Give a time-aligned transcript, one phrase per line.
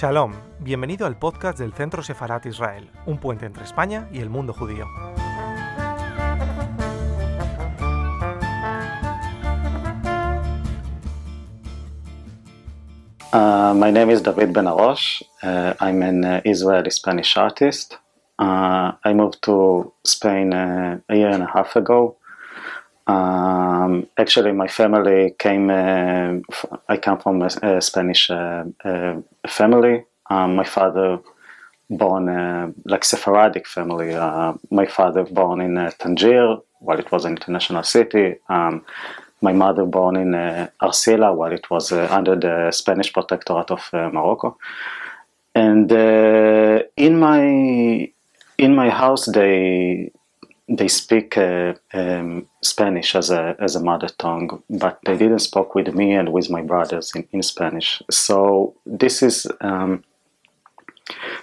[0.00, 4.54] Shalom, bienvenido al podcast del Centro Sefarat Israel, un puente entre España y el mundo
[4.54, 4.86] judío.
[13.34, 15.20] Uh, my name is David Ben Arosh.
[15.42, 17.98] Uh, I'm an uh, Israeli Spanish artist.
[18.38, 22.16] I moved to Spain a year and a half ago.
[23.10, 25.66] Um, actually, my family came.
[25.70, 29.16] Uh, f- I come from a, a Spanish uh, uh,
[29.48, 30.04] family.
[30.34, 31.18] Um, my father
[31.90, 34.10] born uh, like Sephardic family.
[34.14, 38.26] Uh, my father born in uh, Tangier, while it was an international city.
[38.48, 38.84] Um,
[39.42, 40.32] my mother born in
[40.86, 44.58] Arcila, while it was under the Spanish protectorate of Morocco.
[45.54, 45.90] And
[46.96, 48.12] in my
[48.58, 50.09] in my house, they
[50.70, 55.74] they speak uh, um, Spanish as a as a mother tongue, but they didn't speak
[55.74, 58.00] with me and with my brothers in, in Spanish.
[58.10, 60.04] So this is um,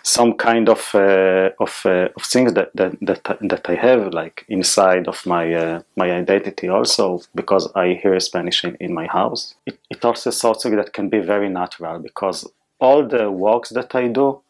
[0.04, 4.46] some kind of uh, of, uh, of things that, that that that I have like
[4.48, 9.56] inside of my uh, my identity also because I hear Spanish in, in my house.
[9.66, 14.08] It, it also something that can be very natural because all the works that I
[14.08, 14.42] do,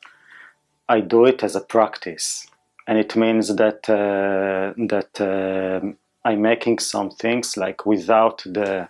[0.88, 2.48] I do it as a practice,
[2.88, 8.90] and it means that uh, that um I'm making some things like without the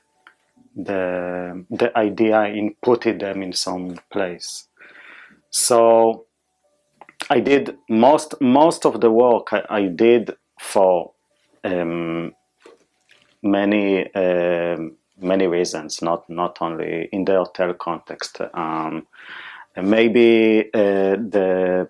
[0.76, 4.68] the the idea in putting them in some place.
[5.50, 6.26] So
[7.30, 11.12] I did most most of the work I, I did for
[11.64, 12.34] um,
[13.42, 18.42] many um, many reasons, not not only in the hotel context.
[18.54, 19.08] Um,
[19.76, 21.90] maybe uh, the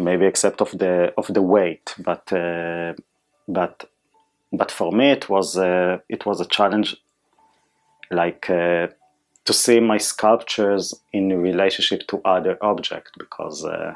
[0.00, 2.94] maybe except of the of the weight, but uh,
[3.48, 3.88] but
[4.52, 6.96] but for me it was uh, it was a challenge,
[8.10, 8.88] like uh,
[9.44, 13.64] to see my sculptures in relationship to other objects because.
[13.64, 13.94] Uh,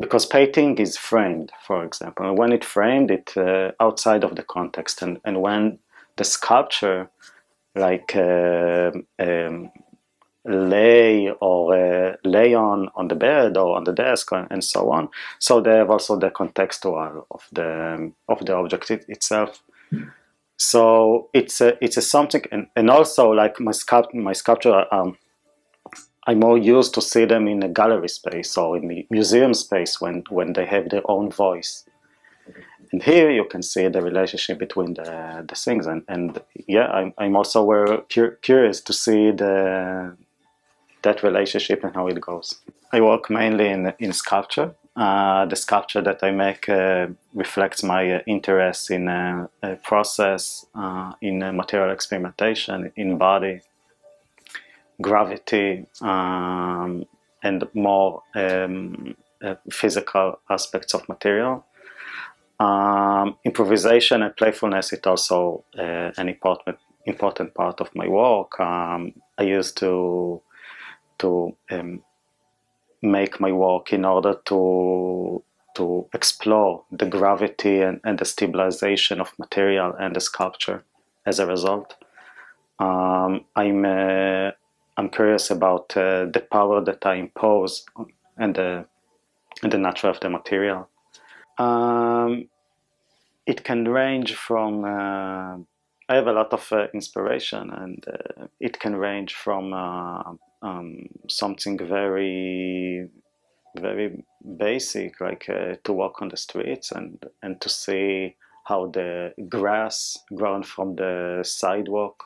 [0.00, 5.00] because painting is framed, for example, when it framed, it uh, outside of the context,
[5.00, 5.78] and, and when
[6.16, 7.08] the sculpture,
[7.76, 8.90] like uh,
[9.20, 9.70] um,
[10.44, 14.90] lay or uh, lay on on the bed or on the desk and, and so
[14.90, 15.08] on,
[15.38, 19.62] so they have also the contextual of the of the object it, itself.
[20.56, 24.86] So it's a it's a something, and, and also like my sculpt my sculpture.
[24.92, 25.16] Um,
[26.24, 30.00] I'm more used to see them in a gallery space or in the museum space
[30.00, 31.84] when, when they have their own voice.
[32.92, 35.86] And here you can see the relationship between the, the things.
[35.86, 40.16] And, and yeah, I'm, I'm also cur- curious to see the,
[41.02, 42.60] that relationship and how it goes.
[42.92, 44.74] I work mainly in, in sculpture.
[44.94, 50.66] Uh, the sculpture that I make uh, reflects my uh, interest in uh, uh, process,
[50.74, 53.62] uh, in uh, material experimentation, in body,
[55.00, 57.06] gravity um,
[57.42, 59.16] and more um,
[59.70, 61.64] physical aspects of material.
[62.60, 68.60] Um, improvisation and playfulness is also an important important part of my work.
[68.60, 70.40] Um, I used to
[71.22, 72.02] to um,
[73.00, 75.42] make my work in order to
[75.74, 80.84] to explore the gravity and, and the stabilization of material and the sculpture
[81.24, 81.94] as a result.
[82.78, 84.50] Um, I'm uh,
[84.96, 87.86] I'm curious about uh, the power that I impose
[88.36, 88.84] and the
[89.62, 90.88] and the nature of the material.
[91.58, 92.48] Um,
[93.46, 94.84] it can range from.
[96.12, 101.08] I have a lot of uh, inspiration, and uh, it can range from uh, um,
[101.30, 103.08] something very,
[103.78, 104.22] very
[104.58, 110.18] basic, like uh, to walk on the streets and and to see how the grass
[110.34, 112.24] grown from the sidewalk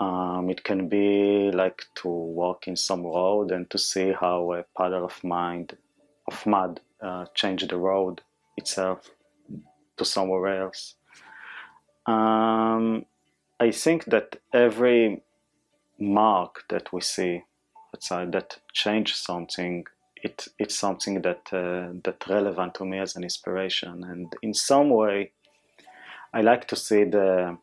[0.00, 4.64] um, it can be like to walk in some road and to see how a
[4.76, 5.76] puddle of mind
[6.26, 8.22] of mud uh, changed the road
[8.56, 9.10] itself
[9.96, 10.95] to somewhere else.
[12.06, 13.06] Um,
[13.58, 15.22] I think that every
[15.98, 17.42] mark that we see
[17.94, 19.86] outside that changes something,
[20.22, 24.90] it it's something that uh, that relevant to me as an inspiration, and in some
[24.90, 25.32] way,
[26.32, 27.58] I like to see the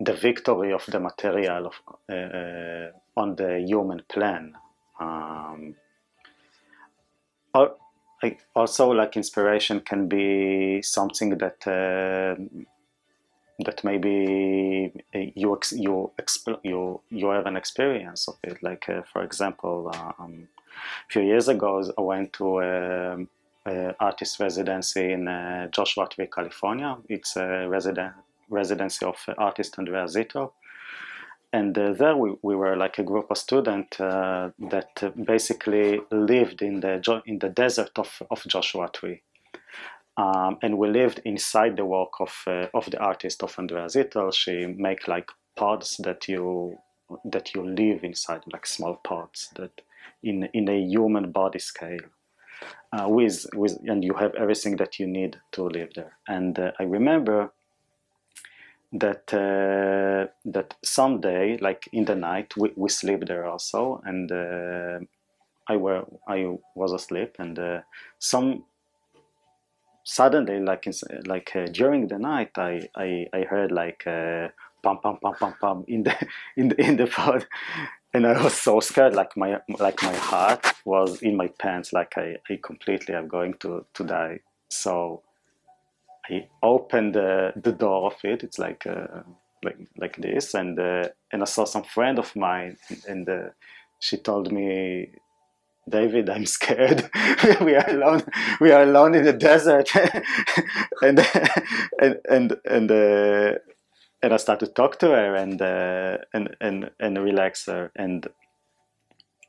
[0.00, 1.74] the victory of the material of,
[2.08, 4.54] uh, on the human plan.
[5.00, 5.76] Um,
[8.54, 12.34] also, like inspiration can be something that uh,
[13.64, 18.62] that maybe you ex- you exp- you you have an experience of it.
[18.62, 20.48] Like uh, for example, um,
[21.08, 23.16] a few years ago, I went to a,
[23.66, 26.96] a artist residency in uh, Joshua Tree, California.
[27.08, 27.68] It's a
[28.48, 30.52] residency of artist Andrea Zittel.
[31.54, 34.90] And uh, there we, we were like a group of students uh, that
[35.24, 39.22] basically lived in the in the desert of, of Joshua Tree.
[40.16, 44.32] Um, and we lived inside the work of uh, of the artist of Andrea Zittel.
[44.34, 46.76] She make like pods that you
[47.24, 49.80] that you live inside, like small pods that
[50.22, 52.08] in in a human body scale.
[52.92, 56.16] Uh, with with and you have everything that you need to live there.
[56.26, 57.52] And uh, I remember
[58.94, 65.00] that uh, that someday, like in the night, we, we sleep there also, and uh,
[65.68, 67.80] I were I was asleep, and uh,
[68.18, 68.64] some
[70.04, 70.86] suddenly, like
[71.26, 74.48] like uh, during the night, I I, I heard like uh,
[74.82, 76.14] pam pam pam pam pam in the
[76.56, 77.46] in the in the pod,
[78.14, 82.16] and I was so scared, like my like my heart was in my pants, like
[82.16, 84.40] I, I completely am going to to die.
[84.68, 85.22] So
[86.30, 88.42] I opened the, the door of it.
[88.44, 89.22] It's like uh,
[89.64, 92.76] like like this, and uh, and I saw some friend of mine,
[93.08, 93.50] and uh,
[94.00, 95.10] she told me,
[95.88, 97.10] David, I'm scared.
[97.60, 98.22] we are alone.
[98.60, 99.90] We are alone in the desert,
[101.02, 101.26] and
[102.00, 102.90] and and and.
[102.90, 103.58] Uh,
[104.22, 108.26] and I started to talk to her and uh, and and and relax her and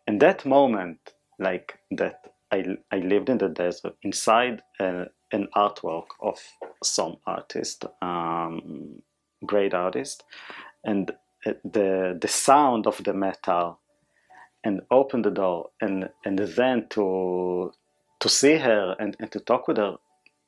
[0.07, 0.99] in that moment
[1.39, 6.39] like that I, I lived in the desert inside a, an artwork of
[6.83, 9.01] some artist, um,
[9.45, 10.23] great artist,
[10.83, 11.11] and
[11.63, 13.79] the the sound of the metal,
[14.63, 17.71] and open the door, and and then to
[18.19, 19.97] to see her and, and to talk with her,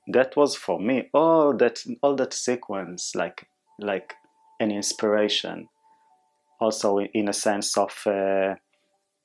[0.08, 3.48] that was for me all that all that sequence like
[3.80, 4.16] like
[4.60, 5.68] an inspiration,
[6.60, 8.56] also in a sense of uh,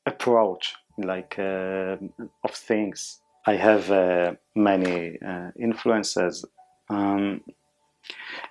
[0.07, 1.97] approach like uh,
[2.45, 3.21] of things.
[3.47, 6.45] I have uh, many uh, influences.
[6.89, 7.43] Um,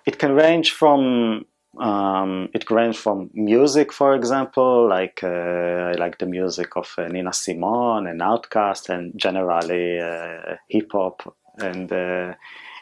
[0.06, 1.46] it can range from
[1.80, 7.08] um, it range from music, for example, like uh, I like the music of uh,
[7.08, 11.34] Nina Simone and Outkast, and generally uh, hip hop.
[11.58, 11.92] And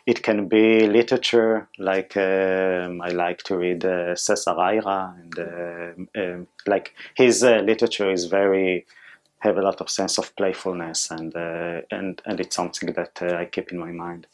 [0.06, 6.96] it can be literature, like um, I like to read Cesar Aira, and um, like
[7.16, 8.86] his literature is very
[9.40, 13.36] have a lot of sense of playfulness, and uh, and and it's something that uh,
[13.36, 14.28] I keep in my mind.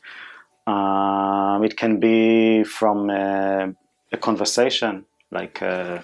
[0.68, 3.68] Um, it can be from uh,
[4.12, 6.00] a conversation, like uh,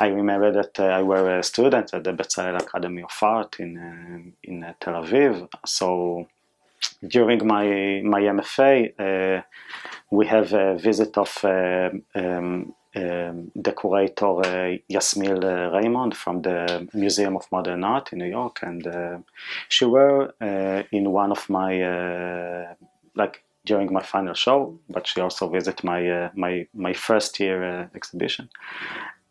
[0.00, 3.78] I remember that uh, I were a student at the Bezalel Academy of Art in
[3.78, 5.48] uh, in Tel Aviv.
[5.64, 6.26] So
[7.06, 9.44] during my my MFA,
[10.10, 12.74] we have a visit of um,
[13.78, 18.86] decorator uh, Yasmil uh, Raymond from the Museum of Modern Art in New York, and
[18.86, 19.18] uh,
[19.68, 22.74] she were uh, in one of my uh,
[23.14, 27.90] like during my final show, but she also visited my uh, my my first year
[27.94, 28.48] exhibition,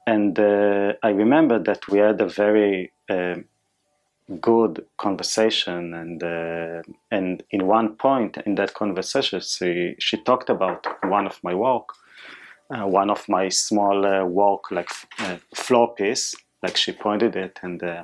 [0.06, 2.92] and I remember that we had a very
[4.42, 10.86] good conversation and uh, and in one point in that conversation she she talked about
[11.04, 11.94] one of my work
[12.70, 17.60] uh, one of my small uh, work like uh, floor piece like she pointed it
[17.62, 18.04] and uh,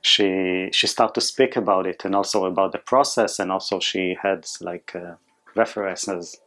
[0.00, 4.16] she she started to speak about it and also about the process and also she
[4.22, 5.14] had like uh,
[5.54, 6.40] references.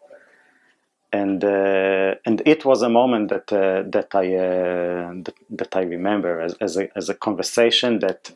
[1.13, 6.55] And uh, and it was a moment that that I that, that, I remember as,
[6.59, 8.31] as a, as a conversation that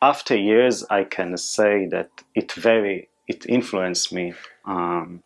[0.00, 4.32] after years I can say that it very it influenced me
[4.64, 5.22] um,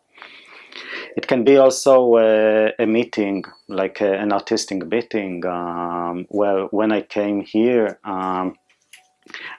[1.15, 5.45] it can be also uh, a meeting, like uh, an artistic meeting.
[5.45, 8.57] Um, well, when I came here, um,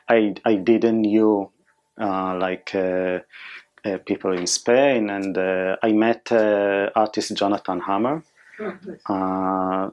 [0.09, 1.51] I I didn't knew
[2.01, 3.21] uh, like uh,
[3.85, 8.23] uh, people in Spain, and uh, I met artist Jonathan Hammer.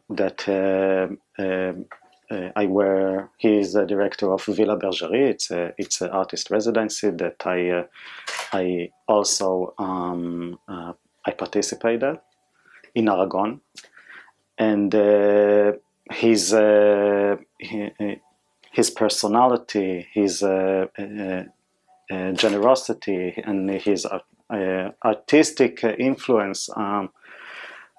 [0.10, 0.48] that
[2.56, 5.30] I were he is the director of Villa Bergerie.
[5.30, 7.86] It's a it's an artist residency that I
[8.52, 10.60] I also um,
[11.28, 12.20] I participated
[12.96, 13.62] in Aragon,
[14.58, 15.74] and uh,
[16.12, 17.36] his uh,
[18.72, 21.44] his personality, his uh, uh,
[22.14, 24.08] uh, generosity, and his
[25.04, 27.10] artistic influence um,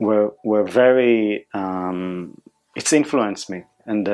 [0.00, 1.46] were were very.
[1.52, 2.40] Um,
[2.74, 4.08] it's influenced me, and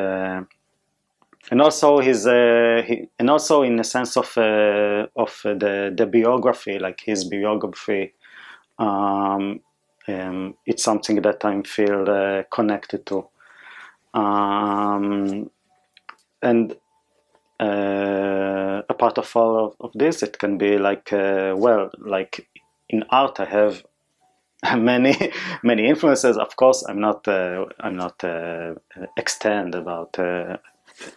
[1.51, 6.07] and also his uh, he, and also in the sense of uh, of the the
[6.07, 8.15] biography like his biography
[8.79, 9.61] um,
[10.07, 13.29] it's something that I feel uh, connected to.
[14.13, 15.51] Um,
[16.43, 16.77] and
[17.61, 22.49] uh, a part of all of, of, this, it can be like, uh, well, like
[22.89, 23.85] in art, I have
[24.77, 26.37] many many influences.
[26.37, 28.75] Of course, I'm not uh, I'm not uh,
[29.17, 30.59] extend about uh,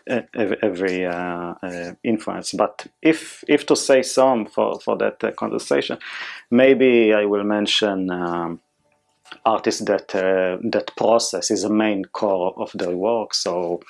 [0.08, 2.54] every uh, uh, influence.
[2.54, 5.98] But if if to say some for for that uh, conversation,
[6.52, 8.10] maybe I will mention.
[8.10, 8.62] Um,
[9.46, 10.08] artists that
[10.72, 13.34] that process is a main core of their work.
[13.34, 13.82] So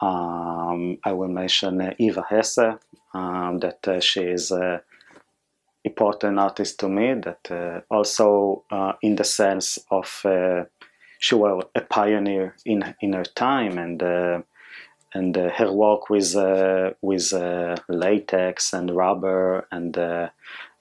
[0.00, 2.78] um, I will mention Eva Hesse,
[3.12, 4.50] um, that she is
[5.84, 10.64] important artist to me that uh, also uh, in the sense of uh,
[11.18, 14.40] she was a pioneer in in her time and uh,
[15.14, 17.32] and uh, her work with uh, with
[17.88, 19.96] latex and rubber and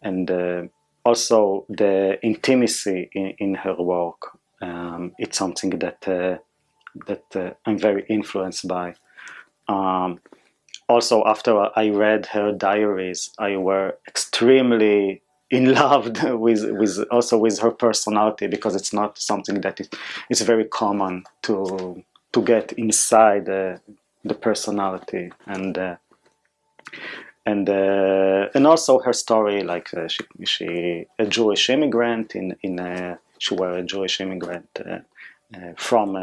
[0.01, 0.69] and
[1.05, 4.38] also the intimacy in, in her work.
[4.62, 8.95] Um, it's something that that I'm very influenced by.
[9.67, 10.19] Um,
[10.89, 15.21] also after I read her diaries, I were extremely
[15.51, 19.89] in love with with also with her personality because it's not something that is
[20.29, 23.77] it's very common to to get inside uh,
[24.29, 25.95] the personality and uh,
[27.45, 30.67] and uh, and also her story like uh, she she
[31.17, 35.00] a Jewish immigrant in in a, she were a Jewish immigrant uh,
[35.55, 36.17] uh, from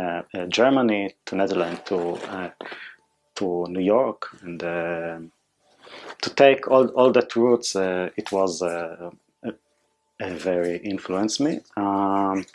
[0.49, 2.19] Germany to Netherlands to
[3.37, 5.19] to New York and uh,
[6.23, 9.11] to take all, all that roots uh, it was uh,
[10.21, 11.61] very influenced me.
[11.77, 12.47] Um,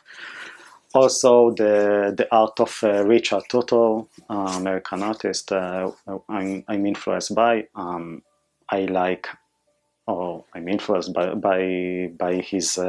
[0.94, 5.92] also, the the art of uh, Richard Tuttle, uh, American artist, uh,
[6.30, 7.68] I'm, I'm influenced by.
[7.76, 8.24] Um,
[8.70, 9.28] I like,
[10.08, 12.80] or I'm influenced by by by his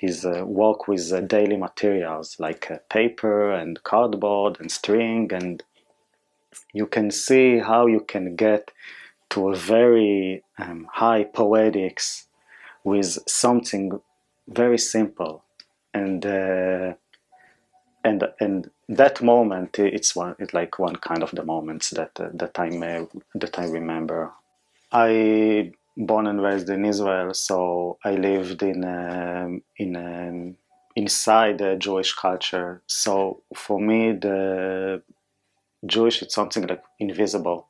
[0.00, 5.62] his work with daily materials like paper and cardboard and string and
[6.72, 8.70] you can see how you can get
[9.30, 12.26] to a very um, high poetics
[12.84, 14.00] with something
[14.48, 15.42] very simple
[16.00, 16.88] and uh,
[18.04, 22.28] and and that moment it's one it's like one kind of the moments that uh,
[22.40, 24.20] that I may, that I remember
[24.92, 30.56] I born and raised in Israel so I lived in um, in um,
[30.94, 35.02] inside the Jewish culture so for me the
[35.84, 37.68] Jewish it's something like invisible.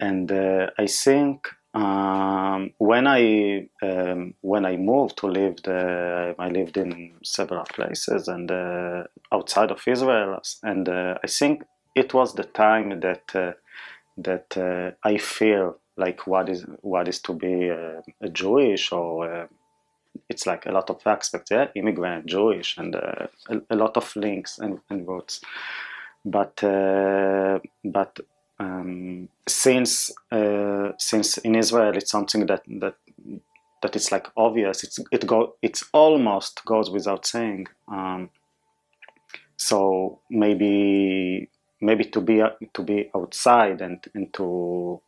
[0.00, 6.48] And uh, I think um, when I um, when I moved to live, the, I
[6.48, 11.64] lived in several places and uh, outside of Israel, and uh, I think
[11.94, 13.52] it was the time that uh,
[14.16, 19.48] that uh, I feel like what is what is to be uh, a Jewish or
[20.30, 23.28] it's like a lot of aspects, yeah, immigrant, Jewish, and a,
[23.68, 25.42] a, lot of links and, and roots.
[26.24, 28.18] But uh, but
[28.58, 32.94] um, since uh, since in Israel it's something that that
[33.82, 34.82] that it's like obvious.
[34.84, 37.66] It's it go it's almost goes without saying.
[37.88, 38.30] Um,
[39.56, 41.48] so maybe
[41.80, 42.42] maybe to be
[42.74, 45.00] to be outside and and to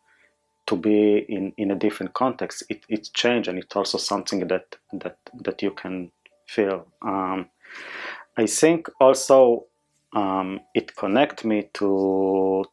[0.66, 4.76] to be in, in a different context it, it's change and it's also something that
[4.92, 6.10] that that you can
[6.46, 6.86] feel.
[7.02, 7.48] Um,
[8.36, 9.64] I think also
[10.14, 12.64] um, it connect me to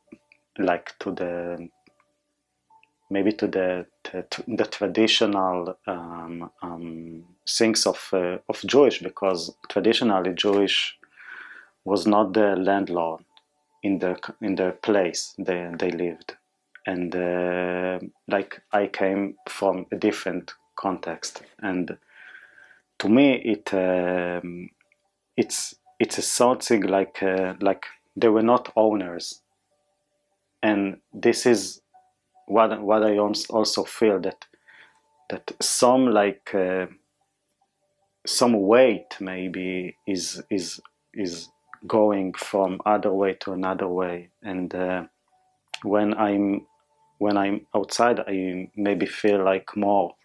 [0.57, 1.69] like to the
[3.09, 3.85] maybe to the
[4.47, 10.97] the traditional um, um, things of uh, of Jewish because traditionally Jewish
[11.83, 13.23] was not the landlord
[13.83, 16.35] in the in the place they they lived.
[16.87, 21.41] And uh, like I came from a different context.
[21.61, 21.97] And
[22.99, 24.69] to me it um,
[25.37, 27.85] it's it's a something like uh, like
[28.15, 29.41] they were not owners
[30.65, 31.81] and this is
[32.47, 34.45] what what I also feel that
[35.29, 36.87] that some like uh,
[38.25, 40.81] some weight maybe is is
[41.13, 41.49] is
[41.85, 44.29] going from other way to another way.
[44.41, 45.03] And uh,
[45.83, 46.65] when I'm
[47.19, 50.15] when I'm outside I maybe feel like more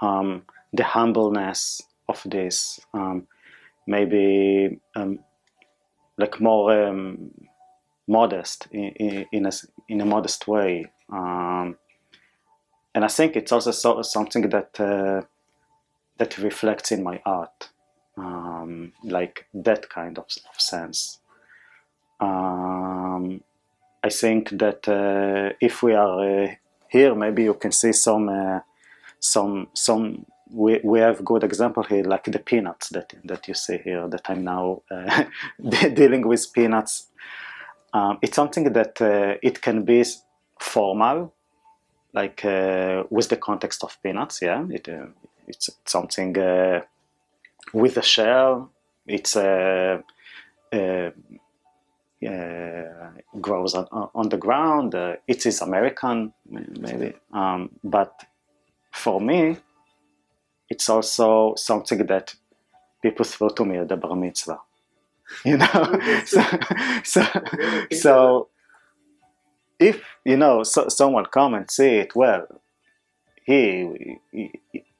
[0.00, 3.26] um, the humbleness of this um,
[3.88, 5.18] maybe um,
[6.18, 7.32] like more um,
[8.06, 9.52] modest in, in, a,
[9.88, 10.86] in a modest way.
[11.10, 11.76] Um,
[12.94, 15.22] and I think it's also so, something that uh,
[16.18, 17.70] that reflects in my art,
[18.16, 21.18] um, like that kind of, of sense.
[22.20, 23.42] Um,
[24.04, 26.54] I think that uh, if we are uh,
[26.88, 28.60] here, maybe you can see some uh,
[29.20, 33.78] some some we, we have good example here, like the peanuts that that you see
[33.78, 34.06] here.
[34.08, 35.24] That I'm now uh,
[35.94, 37.08] dealing with peanuts.
[37.92, 40.04] Um, it's something that uh, it can be
[40.58, 41.32] formal,
[42.12, 44.40] like uh, with the context of peanuts.
[44.40, 45.06] Yeah, it, uh,
[45.46, 46.82] it's something uh,
[47.72, 48.70] with a shell.
[49.06, 50.02] It's a,
[50.72, 51.12] a,
[52.22, 54.94] a grows on, on, the ground.
[54.94, 58.24] Uh, it is American, maybe, um, but
[58.92, 59.56] for me,
[60.70, 62.34] it's also something that
[63.02, 64.60] people throw to me at the bar mitzvah.
[65.44, 66.42] You know, so,
[67.04, 67.24] so,
[67.92, 68.48] so
[69.78, 72.46] if you know so, someone come and see it, well,
[73.44, 74.52] he, he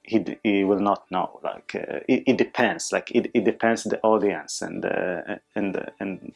[0.02, 1.40] he, he will not know.
[1.42, 2.92] Like uh, it, it, depends.
[2.92, 6.32] Like it, it depends the audience and uh, and and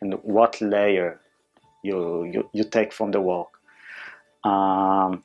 [0.00, 1.20] and what layer
[1.82, 3.48] you you, you take from the work.
[4.44, 5.24] Um,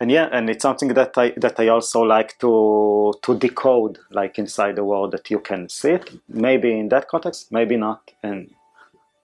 [0.00, 4.38] and yeah, and it's something that I that I also like to to decode, like
[4.38, 6.10] inside the world that you can see it.
[6.28, 8.50] Maybe in that context, maybe not, and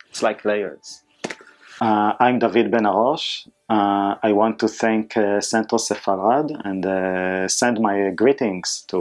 [0.09, 1.03] it's like layers.
[1.81, 3.49] Uh, I'm David Ben Arosh.
[3.69, 8.99] Uh, I want to thank uh, Centro Sefarad and uh, send my greetings to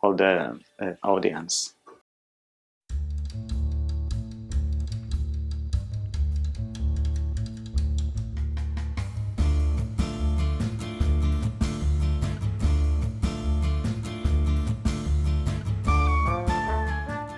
[0.00, 1.74] all the uh, audience.